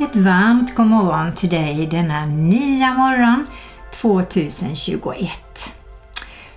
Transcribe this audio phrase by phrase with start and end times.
[0.00, 3.46] Ett varmt god morgon till dig denna nya morgon
[3.92, 5.30] 2021.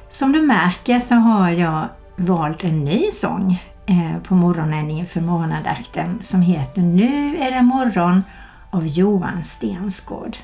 [0.10, 6.18] Som du märker så har jag valt en ny sång eh, på morgonen inför morgonandakten
[6.22, 8.24] som heter Nu är det morgon
[8.72, 10.38] av Johan Stensgård.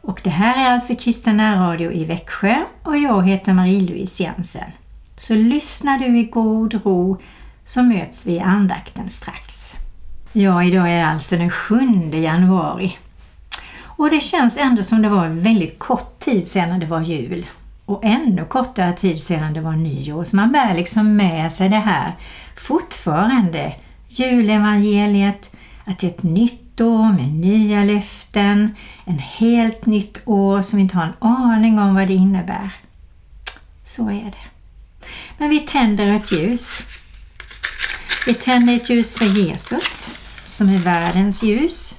[0.00, 4.70] Och det här är alltså Kristina Radio i Växjö och jag heter Marie-Louise Jensen.
[5.16, 7.20] Så lyssnar du i god ro
[7.64, 9.49] så möts vi i andakten strax.
[10.32, 11.76] Ja, idag är det alltså den 7
[12.12, 12.96] januari.
[13.82, 17.46] Och det känns ändå som det var en väldigt kort tid sedan det var jul.
[17.84, 20.24] Och ännu kortare tid sedan det var nyår.
[20.24, 22.16] Så man bär liksom med sig det här
[22.56, 23.74] fortfarande.
[24.08, 25.50] Julevangeliet,
[25.84, 28.74] att det är ett nytt år med nya löften.
[29.04, 32.70] En helt nytt år som vi inte har en aning om vad det innebär.
[33.84, 35.06] Så är det.
[35.38, 36.82] Men vi tänder ett ljus.
[38.26, 40.10] Vi tänder ett ljus för Jesus
[40.60, 41.94] som är världens ljus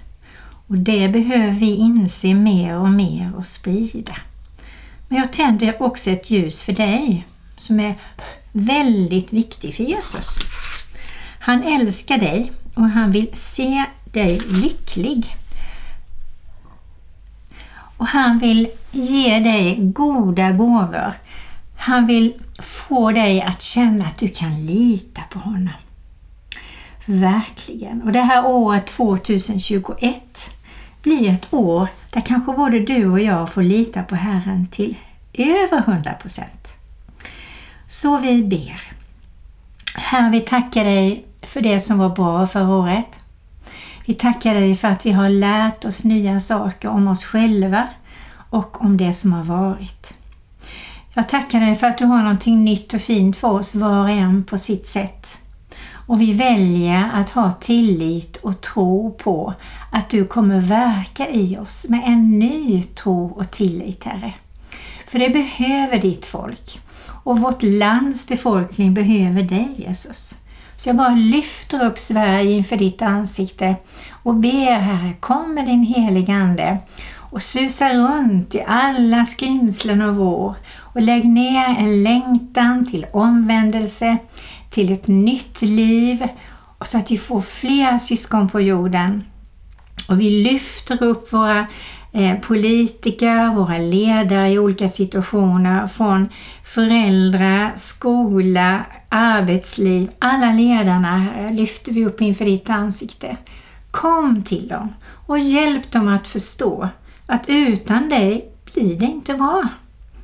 [0.68, 4.16] och det behöver vi inse mer och mer och sprida.
[5.08, 7.96] Men jag tänder också ett ljus för dig som är
[8.52, 10.40] väldigt viktig för Jesus.
[11.40, 15.36] Han älskar dig och han vill se dig lycklig.
[17.98, 21.14] Och han vill ge dig goda gåvor.
[21.78, 22.34] Han vill
[22.88, 25.74] få dig att känna att du kan lita på honom.
[27.06, 28.02] Verkligen.
[28.02, 30.52] Och det här året 2021
[31.02, 34.98] blir ett år där kanske både du och jag får lita på Herren till
[35.34, 36.68] över 100 procent.
[37.88, 38.82] Så vi ber.
[39.96, 43.20] Herre, vi tackar dig för det som var bra förra året.
[44.06, 47.88] Vi tackar dig för att vi har lärt oss nya saker om oss själva
[48.50, 50.14] och om det som har varit.
[51.14, 54.10] Jag tackar dig för att du har någonting nytt och fint för oss var och
[54.10, 55.41] en på sitt sätt.
[56.06, 59.54] Och vi väljer att ha tillit och tro på
[59.92, 64.34] att du kommer verka i oss med en ny tro och tillit Herre.
[65.08, 66.80] För det behöver ditt folk
[67.24, 70.36] och vårt lands befolkning behöver dig Jesus.
[70.78, 73.76] Så jag bara lyfter upp Sverige inför ditt ansikte
[74.24, 76.78] och ber Herre, kom med din heliga Ande
[77.32, 84.18] och susa runt i alla skrymslen och vår och lägg ner en längtan till omvändelse,
[84.72, 86.28] till ett nytt liv
[86.78, 89.24] och så att vi får fler syskon på jorden.
[90.08, 91.68] Och vi lyfter upp våra
[92.12, 96.30] eh, politiker, våra ledare i olika situationer från
[96.64, 100.12] föräldrar, skola, arbetsliv.
[100.20, 103.38] Alla ledarna lyfter vi upp inför ditt ansikte.
[103.92, 104.94] Kom till dem
[105.26, 106.90] och hjälp dem att förstå
[107.26, 109.68] att utan dig blir det inte bra.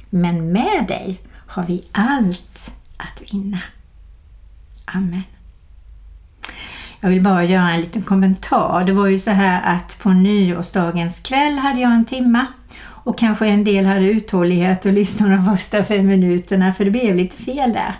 [0.09, 3.59] Men med dig har vi allt att vinna.
[4.93, 5.23] Amen.
[6.99, 8.83] Jag vill bara göra en liten kommentar.
[8.83, 12.47] Det var ju så här att på nyårsdagens kväll hade jag en timma
[12.87, 17.15] och kanske en del hade uthållighet att lyssna de första fem minuterna för det blev
[17.15, 17.95] lite fel där.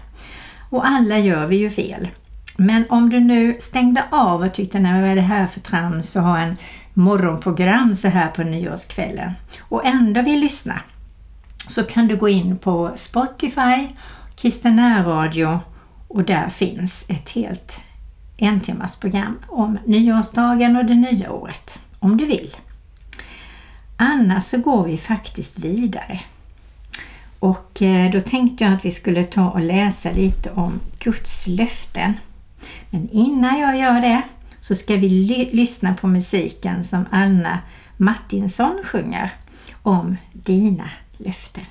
[0.70, 2.10] Och alla gör vi ju fel.
[2.58, 6.16] Men om du nu stängde av och tyckte nej vad är det här för trams
[6.16, 6.56] att ha en
[6.94, 10.82] morgonprogram så här på nyårskvällen och ändå vill lyssna
[11.70, 13.88] så kan du gå in på Spotify,
[14.36, 15.60] Kristen Radio
[16.08, 17.80] och där finns ett helt
[18.38, 22.56] en timmars program om nyårsdagen och det nya året om du vill.
[23.98, 26.20] Annars så går vi faktiskt vidare.
[27.40, 32.14] Och eh, då tänkte jag att vi skulle ta och läsa lite om Guds löften.
[32.90, 34.22] Men innan jag gör det
[34.62, 37.60] så ska vi ly lyssna på musiken som Anna
[37.98, 39.32] Martinsson sjunger
[39.82, 41.66] om dina löften.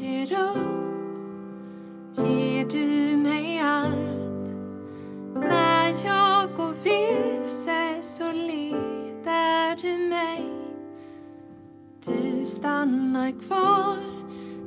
[0.00, 0.80] ger upp
[2.16, 4.54] ger du mig allt.
[5.34, 10.44] När jag går vilse så leder du mig.
[12.04, 13.96] Du stannar kvar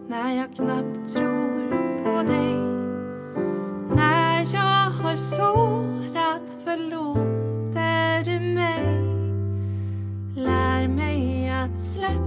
[0.08, 1.70] när jag knappt tror
[2.04, 2.56] på dig.
[3.96, 9.04] När jag har sårat förlåter du mig.
[10.36, 12.23] Lär mig att släppa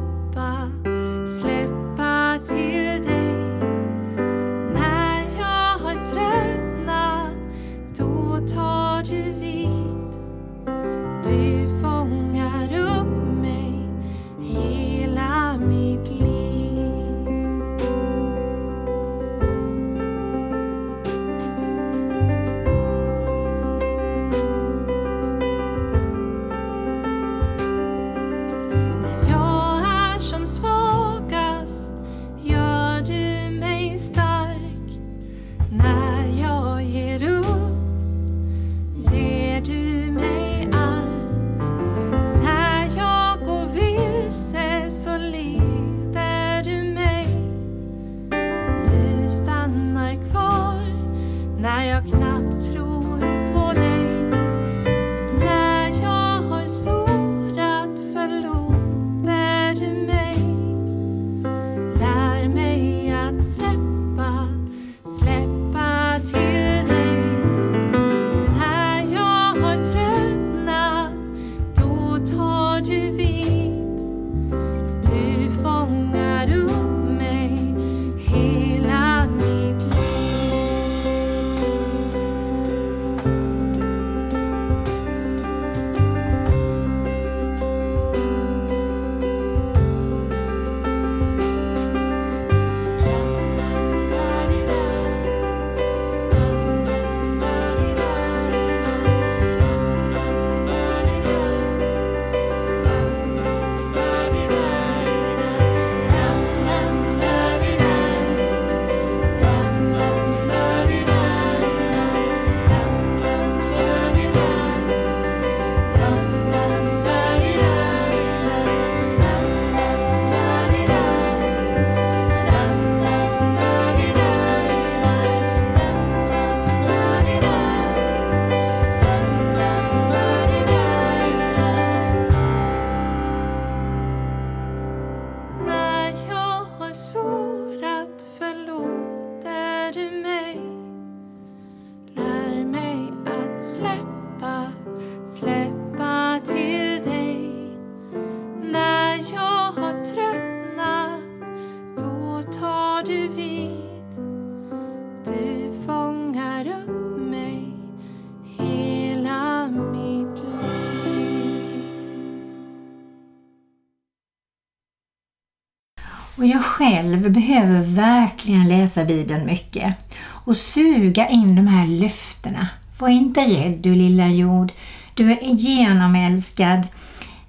[168.86, 172.68] läsa Bibeln mycket och suga in de här löftena.
[172.98, 174.72] Var inte rädd du lilla jord,
[175.14, 176.86] du är genomälskad.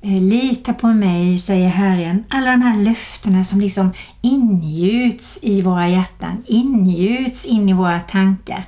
[0.02, 2.24] Eh, lita på mig, säger Herren.
[2.30, 8.66] Alla de här löftena som liksom ingjuts i våra hjärtan, ingjuts in i våra tankar,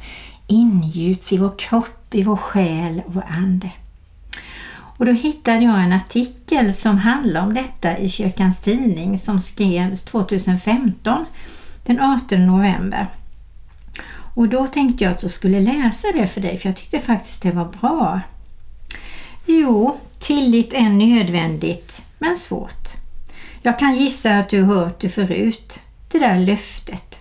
[0.48, 3.72] ingjuts i vår kropp, i vår själ och vår ande.
[4.98, 10.04] Och då hittade jag en artikel som handlar om detta i Kyrkans Tidning som skrevs
[10.04, 11.26] 2015
[11.84, 13.08] den 18 november.
[14.34, 17.42] Och då tänkte jag att jag skulle läsa det för dig för jag tyckte faktiskt
[17.42, 18.22] det var bra.
[19.46, 22.88] Jo, tillit är nödvändigt men svårt.
[23.62, 25.80] Jag kan gissa att du har hört det förut,
[26.12, 27.20] det där löftet.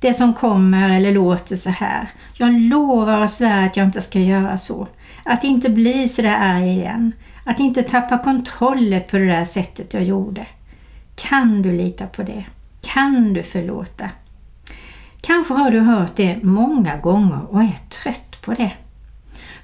[0.00, 2.10] Det som kommer eller låter så här.
[2.36, 4.88] Jag lovar och svär att jag inte ska göra så.
[5.24, 7.12] Att inte bli så där arg igen.
[7.44, 10.46] Att inte tappa kontrollen på det där sättet jag gjorde.
[11.14, 12.44] Kan du lita på det?
[12.94, 14.10] Kan du förlåta?
[15.20, 18.72] Kanske har du hört det många gånger och är trött på det.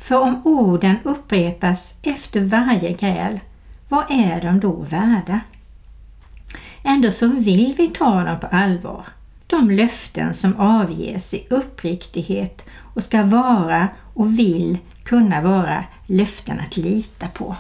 [0.01, 3.41] För om orden upprepas efter varje gräl,
[3.89, 5.41] vad är de då värda?
[6.83, 9.07] Ändå så vill vi ta dem på allvar.
[9.47, 12.65] De löften som avges i uppriktighet
[12.95, 17.57] och ska vara och vill kunna vara löften att lita på.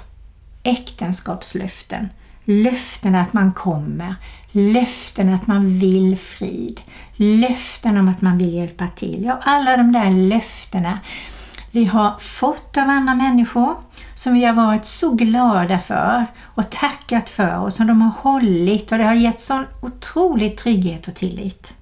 [0.62, 2.08] Äktenskapslöften,
[2.46, 4.14] löften att man kommer,
[4.52, 6.80] löften att man vill frid,
[7.16, 9.24] löften om att man vill hjälpa till.
[9.24, 10.98] Ja, alla de där löftena
[11.70, 13.74] vi har fått av andra människor
[14.14, 18.92] som vi har varit så glada för och tackat för och som de har hållit
[18.92, 21.74] och det har gett sån otrolig trygghet och tillit.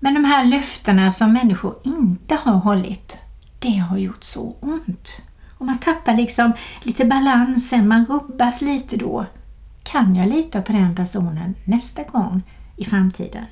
[0.00, 3.18] Men de här löftena som människor inte har hållit,
[3.58, 5.22] det har gjort så ont.
[5.58, 6.52] Och man tappar liksom
[6.82, 9.26] lite balansen, man rubbas lite då.
[9.84, 12.42] Kan jag lita på den personen nästa gång
[12.76, 13.44] i framtiden?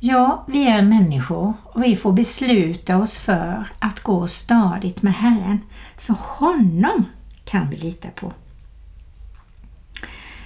[0.00, 5.60] Ja, vi är människor och vi får besluta oss för att gå stadigt med Herren.
[5.98, 7.04] För honom
[7.44, 8.32] kan vi lita på.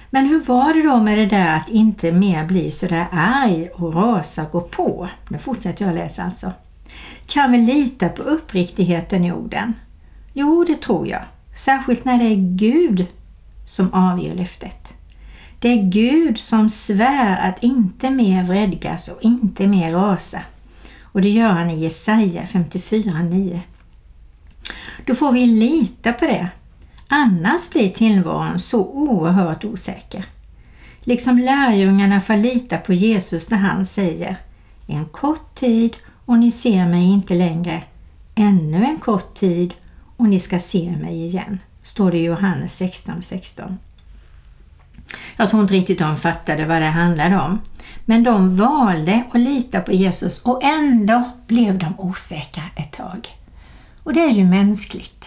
[0.09, 3.95] Men hur var det då med det där att inte mer bli sådär arg och
[3.95, 5.09] rasa och gå på?
[5.29, 6.51] Nu fortsätter jag läsa alltså.
[7.27, 9.73] Kan vi lita på uppriktigheten i orden?
[10.33, 11.21] Jo, det tror jag.
[11.57, 13.07] Särskilt när det är Gud
[13.65, 14.93] som avger löftet.
[15.59, 20.41] Det är Gud som svär att inte mer vredgas och inte mer rasa.
[21.01, 23.59] Och det gör han i Jesaja 54.9.
[25.05, 26.49] Då får vi lita på det.
[27.07, 30.25] Annars blir tillvaron så oerhört osäker.
[30.99, 34.37] Liksom lärjungarna får lita på Jesus när han säger
[34.87, 35.95] En kort tid
[36.25, 37.83] och ni ser mig inte längre.
[38.35, 39.73] Ännu en kort tid
[40.17, 41.59] och ni ska se mig igen.
[41.85, 43.21] Står det i Johannes 16.16.
[43.21, 43.77] 16.
[45.37, 47.61] Jag tror inte riktigt de fattade vad det handlade om.
[48.05, 53.27] Men de valde att lita på Jesus och ändå blev de osäkra ett tag.
[54.03, 55.25] Och det är ju mänskligt.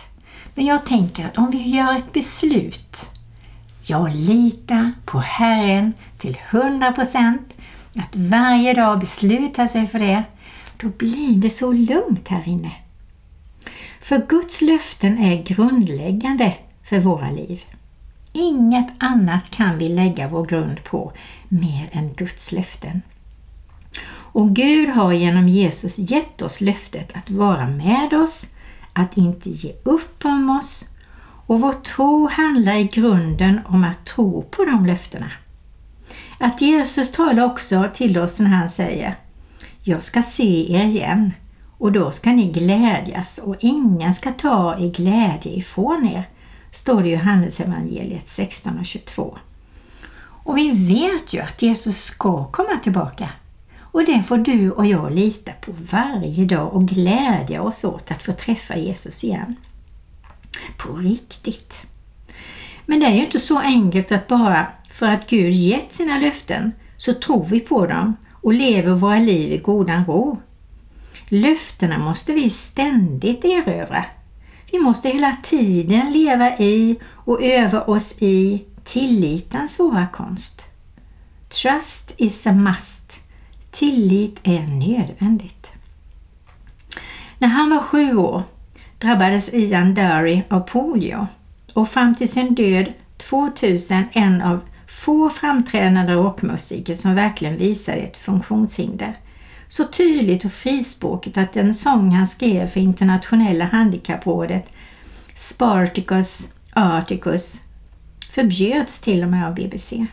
[0.55, 3.11] Men jag tänker att om vi gör ett beslut.
[3.83, 7.38] Jag litar på Herren till 100%
[7.97, 10.25] Att varje dag besluta sig för det.
[10.77, 12.73] Då blir det så lugnt här inne.
[14.09, 16.57] För Guds löften är grundläggande
[16.88, 17.61] för våra liv.
[18.33, 21.12] Inget annat kan vi lägga vår grund på
[21.49, 23.03] mer än Guds löften.
[24.11, 28.47] Och Gud har genom Jesus gett oss löftet att vara med oss,
[28.93, 30.85] att inte ge upp om oss
[31.47, 35.31] och vår tro handlar i grunden om att tro på de löftena.
[36.38, 39.17] Att Jesus talar också till oss när han säger
[39.83, 41.33] Jag ska se er igen
[41.79, 46.29] och då ska ni glädjas och ingen ska ta er glädje ifrån er
[46.73, 49.39] står det i Johannesevangeliet 16 och 22.
[50.49, 53.31] Och vi vet ju att Jesus ska komma tillbaka.
[53.81, 58.23] Och det får du och jag lita på varje dag och glädja oss åt att
[58.23, 59.57] få träffa Jesus igen.
[60.77, 61.75] På riktigt.
[62.87, 66.73] Men det är ju inte så enkelt att bara för att Gud gett sina löften
[66.97, 70.39] så tror vi på dem och lever våra liv i godan ro.
[71.29, 74.05] Löftena måste vi ständigt erövra
[74.73, 80.63] vi måste hela tiden leva i och öva oss i tillitens svåra konst.
[81.49, 83.21] Trust is a must.
[83.71, 85.71] Tillit är nödvändigt.
[87.39, 88.43] När han var sju år
[88.99, 91.27] drabbades Ian Dury av polio
[91.75, 94.61] och fram till sin död 2000 en av
[95.05, 99.15] få framträdande rockmusiker som verkligen visade ett funktionshinder
[99.69, 104.73] så tydligt och frispråkigt att den sång han skrev för internationella handikapprådet
[105.37, 107.61] Spartacus Articus
[108.33, 110.07] förbjöds till och med av BBC.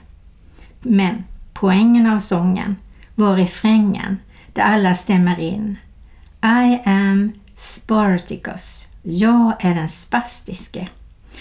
[0.82, 2.76] Men poängen av sången
[3.16, 4.18] var refrängen
[4.54, 5.78] där alla stämmer in.
[6.44, 8.86] I am Spartacus.
[9.04, 10.88] Jag är den spastiske.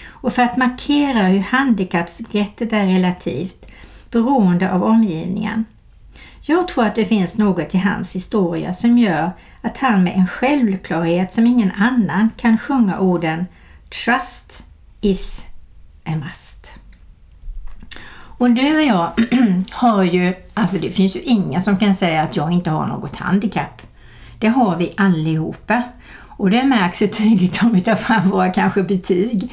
[0.06, 3.66] Och för att markera hur handikappsbegreppet är relativt
[4.10, 5.64] beroende av omgivningen
[6.46, 10.26] jag tror att det finns något i hans historia som gör att han med en
[10.26, 13.44] självklarhet som ingen annan kan sjunga orden
[14.04, 14.62] Trust
[15.00, 15.44] is
[16.04, 16.70] a must.
[18.38, 19.12] Och du och jag
[19.70, 23.16] har ju, alltså det finns ju ingen som kan säga att jag inte har något
[23.16, 23.82] handikapp.
[24.38, 25.82] Det har vi allihopa.
[26.36, 29.52] Och det märks ju tydligt om vi tar fram våra kanske betyg.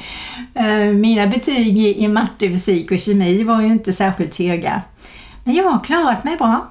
[0.54, 4.82] Eh, mina betyg i matte, fysik och kemi var ju inte särskilt höga.
[5.44, 6.68] Men jag har klarat mig bra.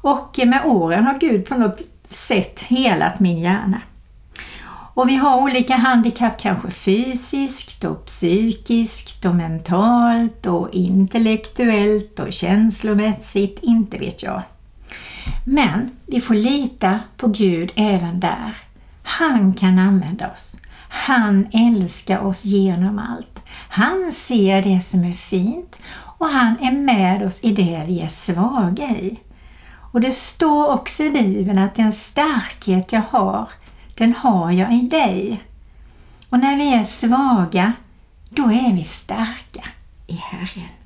[0.00, 3.80] Och med åren har Gud på något sätt helat min hjärna.
[4.94, 13.58] Och vi har olika handikapp, kanske fysiskt och psykiskt och mentalt och intellektuellt och känslomässigt,
[13.62, 14.42] inte vet jag.
[15.44, 18.56] Men vi får lita på Gud även där.
[19.02, 20.56] Han kan använda oss.
[20.88, 23.40] Han älskar oss genom allt.
[23.68, 25.78] Han ser det som är fint
[26.18, 29.18] och han är med oss i det vi är svaga i.
[29.90, 33.48] Och det står också i Bibeln att den starkhet jag har,
[33.94, 35.42] den har jag i dig.
[36.28, 37.72] Och när vi är svaga,
[38.28, 39.68] då är vi starka
[40.06, 40.77] i Herren.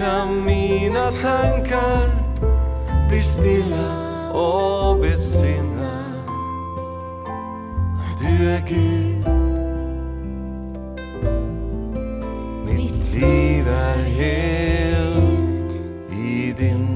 [0.00, 2.24] Hjärta, mina tankar
[3.08, 5.90] blir stilla och besinna
[8.12, 9.26] att du är Gud.
[12.66, 15.72] Mitt liv är helt
[16.12, 16.89] i din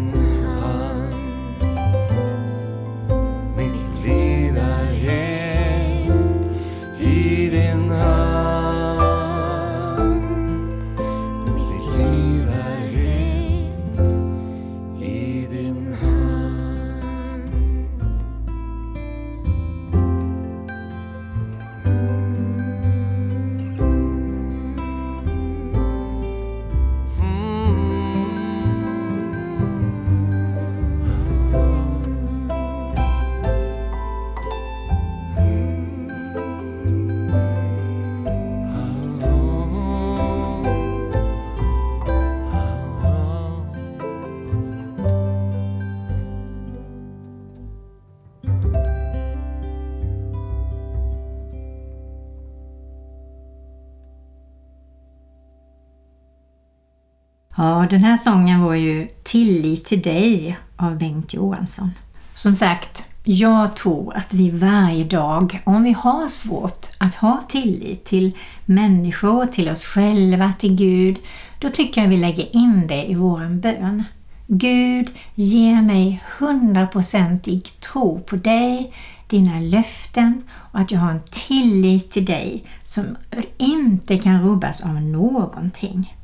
[57.90, 61.90] Den här sången var ju Tillit till dig av Bengt Johansson.
[62.34, 68.04] Som sagt, jag tror att vi varje dag, om vi har svårt att ha tillit
[68.04, 68.32] till
[68.64, 71.18] människor, till oss själva, till Gud,
[71.58, 74.02] då tycker jag vi lägger in det i våran bön.
[74.46, 78.92] Gud, ge mig hundraprocentig tro på dig,
[79.26, 83.16] dina löften och att jag har en tillit till dig som
[83.56, 86.14] inte kan rubbas av någonting.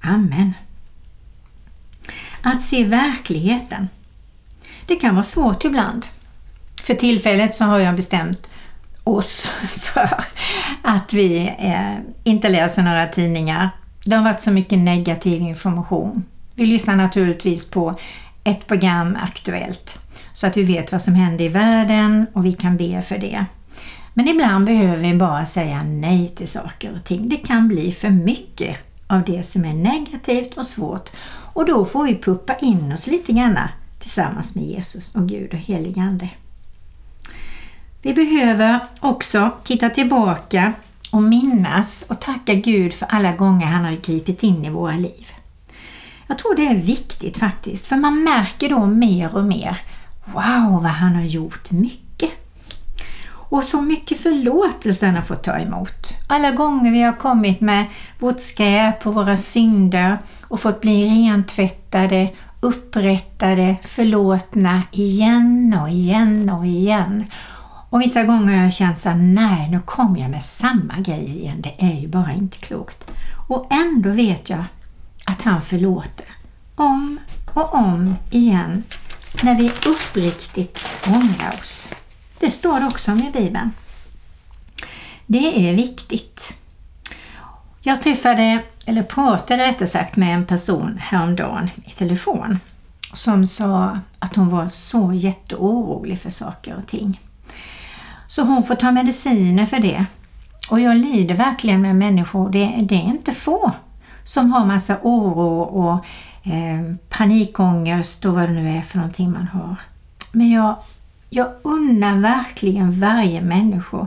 [0.00, 0.54] Amen.
[2.42, 3.88] Att se verkligheten.
[4.86, 6.06] Det kan vara svårt ibland.
[6.82, 8.50] För tillfället så har jag bestämt
[9.04, 10.10] oss för
[10.82, 13.70] att vi eh, inte läser några tidningar.
[14.04, 16.24] Det har varit så mycket negativ information.
[16.54, 17.98] Vi lyssnar naturligtvis på
[18.44, 19.98] ett program Aktuellt
[20.32, 23.44] så att vi vet vad som händer i världen och vi kan be för det.
[24.14, 27.28] Men ibland behöver vi bara säga nej till saker och ting.
[27.28, 28.76] Det kan bli för mycket
[29.10, 31.10] av det som är negativt och svårt
[31.52, 33.58] och då får vi puppa in oss lite grann
[33.98, 36.28] tillsammans med Jesus och Gud och helig Ande.
[38.02, 40.72] Vi behöver också titta tillbaka
[41.10, 45.26] och minnas och tacka Gud för alla gånger han har gripit in i våra liv.
[46.26, 49.78] Jag tror det är viktigt faktiskt för man märker då mer och mer
[50.24, 52.09] Wow vad han har gjort mycket!
[53.50, 56.16] Och så mycket förlåtelse han har fått ta emot.
[56.26, 57.86] Alla gånger vi har kommit med
[58.18, 66.66] vårt skräp och våra synder och fått bli rentvättade, upprättade, förlåtna igen och igen och
[66.66, 67.24] igen.
[67.90, 71.38] Och vissa gånger har jag känt så här, nej nu kommer jag med samma grej
[71.38, 73.10] igen, det är ju bara inte klokt.
[73.48, 74.64] Och ändå vet jag
[75.24, 76.26] att han förlåter.
[76.74, 77.18] Om
[77.54, 78.82] och om igen
[79.42, 81.88] när vi uppriktigt ångrar oss.
[82.40, 83.72] Det står också om i Bibeln.
[85.26, 86.52] Det är viktigt.
[87.80, 92.58] Jag träffade, eller pratade rättare sagt med en person häromdagen i telefon.
[93.14, 97.20] som sa att hon var så jätteorolig för saker och ting.
[98.28, 100.06] Så hon får ta mediciner för det.
[100.70, 103.72] Och jag lider verkligen med människor, det, det är inte få
[104.24, 106.04] som har massa oro och
[106.52, 109.76] eh, panikångest och vad det nu är för någonting man har.
[110.32, 110.76] Men jag,
[111.30, 114.06] jag unnar verkligen varje människa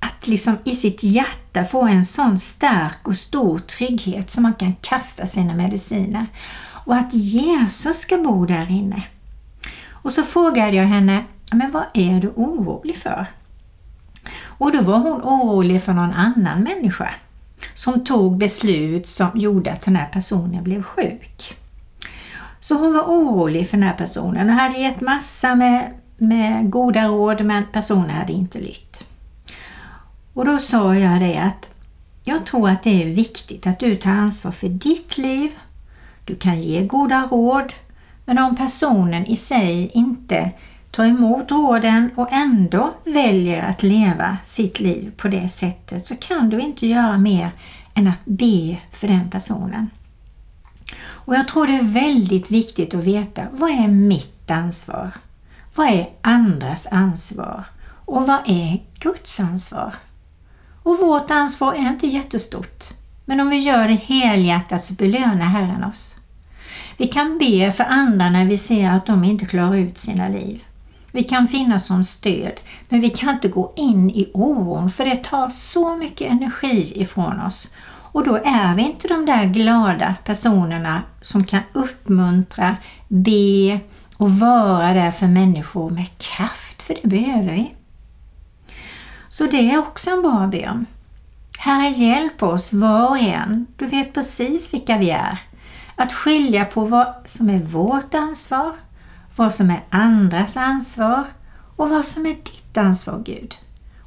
[0.00, 4.74] att liksom i sitt hjärta få en sån stark och stor trygghet som man kan
[4.80, 6.26] kasta sina mediciner
[6.86, 9.02] och att Jesus ska bo där inne.
[9.90, 13.26] Och så frågade jag henne, men vad är du orolig för?
[14.42, 17.14] Och då var hon orolig för någon annan människa
[17.74, 21.56] som tog beslut som gjorde att den här personen blev sjuk.
[22.64, 27.06] Så hon var orolig för den här personen och hade gett massa med, med goda
[27.06, 29.04] råd men personen hade inte lytt.
[30.34, 31.68] Och då sa jag det att
[32.22, 35.50] jag tror att det är viktigt att du tar ansvar för ditt liv.
[36.24, 37.72] Du kan ge goda råd
[38.24, 40.50] men om personen i sig inte
[40.90, 46.50] tar emot råden och ändå väljer att leva sitt liv på det sättet så kan
[46.50, 47.50] du inte göra mer
[47.94, 49.88] än att be för den personen.
[51.24, 55.10] Och jag tror det är väldigt viktigt att veta vad är mitt ansvar?
[55.74, 57.64] Vad är andras ansvar?
[58.04, 59.94] Och vad är Guds ansvar?
[60.82, 62.84] Och vårt ansvar är inte jättestort.
[63.24, 66.16] Men om vi gör det helhjärtat så belönar Herren oss.
[66.96, 70.64] Vi kan be för andra när vi ser att de inte klarar ut sina liv.
[71.12, 75.24] Vi kan finnas som stöd, men vi kan inte gå in i oron för det
[75.24, 77.70] tar så mycket energi ifrån oss.
[78.14, 82.76] Och då är vi inte de där glada personerna som kan uppmuntra,
[83.08, 83.80] be
[84.16, 87.74] och vara där för människor med kraft, för det behöver vi.
[89.28, 90.86] Så det är också en bra bön.
[91.58, 95.38] Herre hjälp oss var och en, du vet precis vilka vi är.
[95.96, 98.72] Att skilja på vad som är vårt ansvar,
[99.36, 101.24] vad som är andras ansvar
[101.76, 103.54] och vad som är ditt ansvar Gud.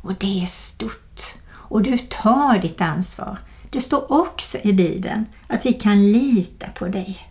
[0.02, 1.22] Och det är stort.
[1.52, 3.38] Och du tar ditt ansvar.
[3.70, 7.28] Det står också i Bibeln att vi kan lita på dig.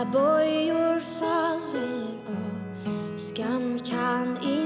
[0.00, 4.59] Alla bojor faller av Skam kan inte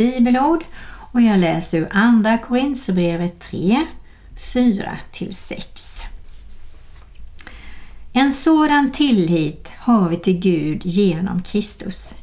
[0.00, 0.64] bibelord
[1.12, 3.86] och jag läser ur andra Korinthierbrevet 3,
[4.54, 5.62] 4-6.
[8.12, 12.14] En sådan tillit har vi till Gud genom Kristus.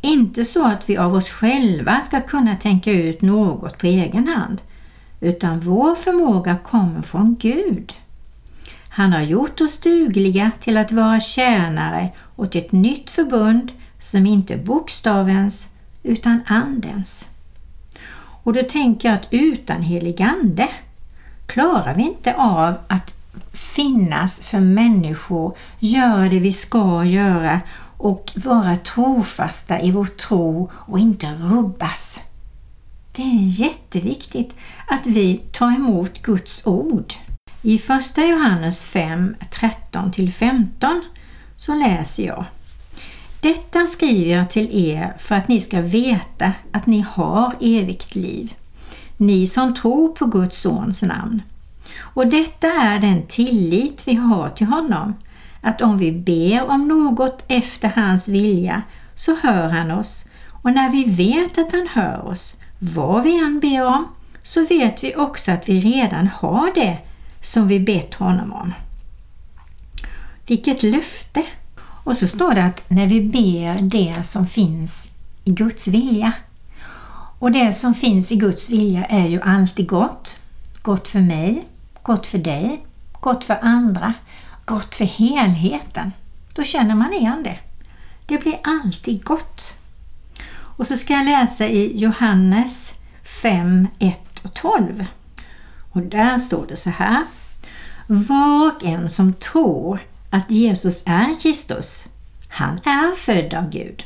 [0.00, 4.62] Inte så att vi av oss själva ska kunna tänka ut något på egen hand,
[5.20, 7.92] utan vår förmåga kommer från Gud.
[8.88, 14.54] Han har gjort oss dugliga till att vara tjänare åt ett nytt förbund som inte
[14.54, 15.68] är bokstavens
[16.06, 17.28] utan andens.
[18.42, 20.68] Och då tänker jag att utan helig ande
[21.46, 23.14] klarar vi inte av att
[23.52, 27.60] finnas för människor, göra det vi ska göra
[27.96, 32.20] och vara trofasta i vår tro och inte rubbas.
[33.12, 34.54] Det är jätteviktigt
[34.86, 37.14] att vi tar emot Guds ord.
[37.62, 41.00] I första Johannes 5, 13-15
[41.56, 42.44] så läser jag
[43.46, 48.54] detta skriver jag till er för att ni ska veta att ni har evigt liv.
[49.16, 51.42] Ni som tror på Guds sons namn.
[52.00, 55.14] Och detta är den tillit vi har till honom,
[55.60, 58.82] att om vi ber om något efter hans vilja
[59.14, 60.24] så hör han oss
[60.62, 64.08] och när vi vet att han hör oss, vad vi än ber om,
[64.42, 66.98] så vet vi också att vi redan har det
[67.42, 68.72] som vi bett honom om.
[70.46, 71.44] Vilket löfte!
[72.06, 75.08] Och så står det att när vi ber det som finns
[75.44, 76.32] i Guds vilja.
[77.38, 80.36] Och det som finns i Guds vilja är ju alltid gott.
[80.82, 81.64] Gott för mig,
[82.02, 82.84] gott för dig,
[83.20, 84.14] gott för andra,
[84.64, 86.12] gott för helheten.
[86.52, 87.58] Då känner man igen det.
[88.26, 89.74] Det blir alltid gott.
[90.50, 92.92] Och så ska jag läsa i Johannes
[93.42, 95.06] 5, 1 och 12.
[95.92, 97.24] Och där står det så här.
[98.06, 100.00] Var och en som tror
[100.36, 102.08] att Jesus är Kristus,
[102.48, 104.04] han är född av Gud.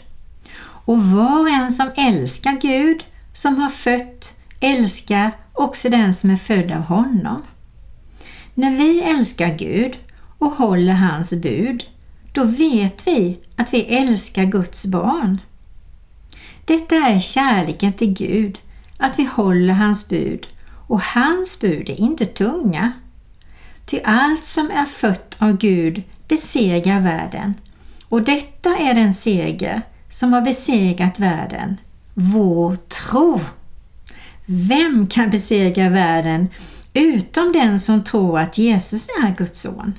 [0.63, 6.37] Och var och en som älskar Gud, som har fött, älskar också den som är
[6.37, 7.43] född av honom.
[8.55, 9.97] När vi älskar Gud
[10.39, 11.85] och håller hans bud,
[12.33, 15.41] då vet vi att vi älskar Guds barn.
[16.65, 18.59] Detta är kärleken till Gud,
[18.99, 20.47] att vi håller hans bud
[20.87, 22.93] och hans bud är inte tunga.
[23.91, 27.55] Ty allt som är fött av Gud besegrar världen
[28.09, 31.77] och detta är den seger som har besegrat världen,
[32.15, 33.41] vår tro.
[34.47, 36.49] Vem kan besegra världen
[36.93, 39.95] utom den som tror att Jesus är Guds son?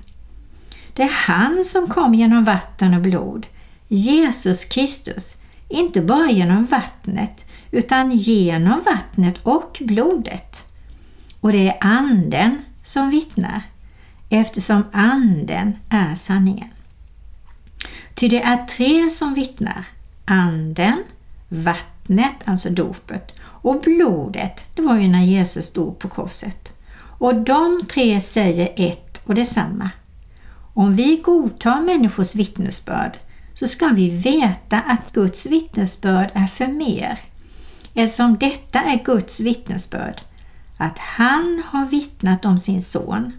[0.93, 3.47] Det är han som kom genom vatten och blod,
[3.87, 5.35] Jesus Kristus,
[5.67, 10.63] inte bara genom vattnet utan genom vattnet och blodet.
[11.41, 13.61] Och det är anden som vittnar
[14.31, 16.69] eftersom anden är sanningen.
[18.13, 19.85] Ty det är tre som vittnar.
[20.25, 21.03] Anden,
[21.49, 26.73] vattnet, alltså dopet och blodet, det var ju när Jesus dog på korset.
[27.17, 29.89] Och de tre säger ett och detsamma.
[30.73, 33.17] Om vi godtar människors vittnesbörd
[33.53, 37.19] så ska vi veta att Guds vittnesbörd är för mer
[37.93, 40.21] eftersom detta är Guds vittnesbörd
[40.77, 43.33] att han har vittnat om sin son.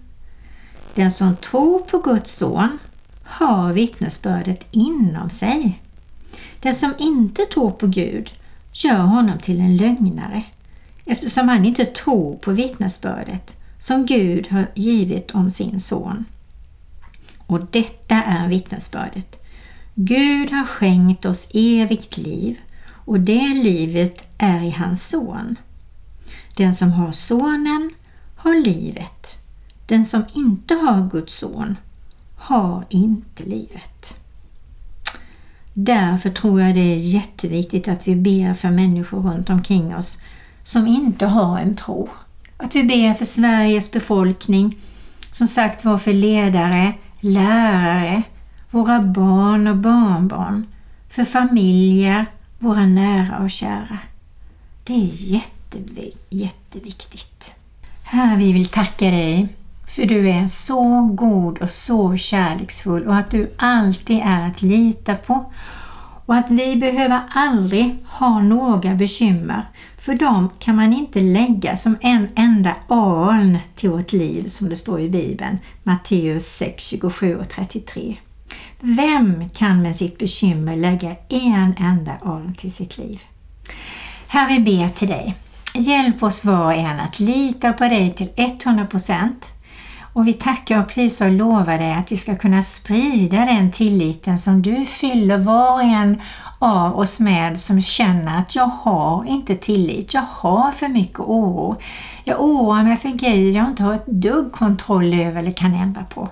[0.95, 2.79] Den som tror på Guds son
[3.25, 5.83] har vittnesbördet inom sig.
[6.61, 8.33] Den som inte tror på Gud
[8.73, 10.45] gör honom till en lögnare
[11.05, 16.25] eftersom han inte tror på vittnesbördet som Gud har givit om sin son.
[17.47, 19.43] Och detta är vittnesbördet.
[19.95, 22.61] Gud har skänkt oss evigt liv
[23.05, 25.57] och det livet är i hans son.
[26.57, 27.91] Den som har sonen
[28.37, 29.42] har livet.
[29.93, 31.77] Den som inte har Guds son
[32.37, 34.15] har inte livet.
[35.75, 40.19] Därför tror jag det är jätteviktigt att vi ber för människor runt omkring oss
[40.65, 42.09] som inte har en tro.
[42.57, 44.77] Att vi ber för Sveriges befolkning,
[45.33, 48.23] som sagt var för ledare, lärare,
[48.71, 50.67] våra barn och barnbarn,
[51.09, 52.27] för familjer,
[52.59, 53.99] våra nära och kära.
[54.85, 55.79] Det är jätte,
[56.29, 57.53] jätteviktigt.
[58.03, 59.49] Herre, vi vill tacka dig
[59.95, 65.15] för du är så god och så kärleksfull och att du alltid är att lita
[65.15, 65.53] på
[66.27, 69.65] och att vi behöver aldrig ha några bekymmer
[69.99, 74.77] för dem kan man inte lägga som en enda aln till vårt liv som det
[74.77, 78.17] står i Bibeln, Matteus 6, 27 och 33.
[78.81, 83.21] Vem kan med sitt bekymmer lägga en enda aln till sitt liv?
[84.27, 85.35] Herre, vi ber till dig.
[85.75, 88.87] Hjälp oss var och en att lita på dig till 100
[90.13, 94.39] och vi tackar och prisar och lovar dig att vi ska kunna sprida den tilliten
[94.39, 96.23] som du fyller var och en
[96.59, 101.77] av oss med som känner att jag har inte tillit, jag har för mycket oro.
[102.25, 106.05] Jag oroar mig för grejer jag inte har ett dugg kontroll över eller kan ändra
[106.05, 106.29] på.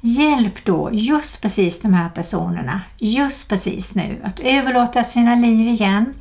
[0.00, 6.14] Hjälp då just precis de här personerna, just precis nu, att överlåta sina liv igen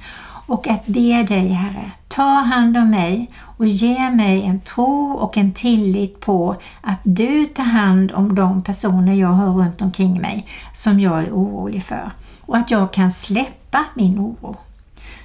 [0.48, 5.38] och att be dig Herre, ta hand om mig och ge mig en tro och
[5.38, 10.48] en tillit på att du tar hand om de personer jag har runt omkring mig
[10.74, 14.56] som jag är orolig för och att jag kan släppa min oro.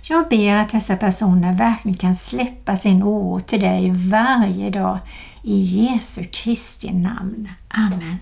[0.02, 4.98] Jag ber att dessa personer verkligen kan släppa sin oro till dig varje dag
[5.42, 7.48] i Jesu Kristi namn.
[7.68, 8.18] Amen.